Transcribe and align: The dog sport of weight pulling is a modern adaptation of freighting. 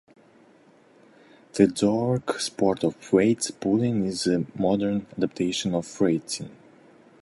The 1.53 1.67
dog 1.67 2.39
sport 2.39 2.83
of 2.83 3.13
weight 3.13 3.51
pulling 3.59 4.03
is 4.07 4.25
a 4.25 4.47
modern 4.57 5.05
adaptation 5.15 5.75
of 5.75 5.85
freighting. 5.85 6.49